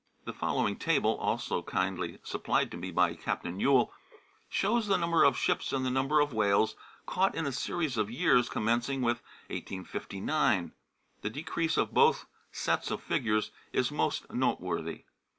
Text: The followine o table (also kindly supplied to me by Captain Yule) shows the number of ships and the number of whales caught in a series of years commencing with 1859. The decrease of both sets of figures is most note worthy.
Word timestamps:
The 0.25 0.33
followine 0.33 0.71
o 0.77 0.79
table 0.79 1.15
(also 1.19 1.61
kindly 1.61 2.17
supplied 2.23 2.71
to 2.71 2.77
me 2.77 2.89
by 2.89 3.13
Captain 3.13 3.59
Yule) 3.59 3.93
shows 4.49 4.87
the 4.87 4.97
number 4.97 5.23
of 5.23 5.37
ships 5.37 5.71
and 5.71 5.85
the 5.85 5.91
number 5.91 6.19
of 6.21 6.33
whales 6.33 6.75
caught 7.05 7.35
in 7.35 7.45
a 7.45 7.51
series 7.51 7.97
of 7.97 8.09
years 8.09 8.49
commencing 8.49 9.03
with 9.03 9.21
1859. 9.51 10.71
The 11.21 11.29
decrease 11.29 11.77
of 11.77 11.93
both 11.93 12.25
sets 12.51 12.89
of 12.89 13.03
figures 13.03 13.51
is 13.73 13.91
most 13.91 14.27
note 14.33 14.59
worthy. 14.59 15.03